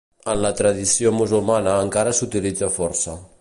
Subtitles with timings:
[0.31, 3.19] En la tradició musulmana encara s'utilitza força.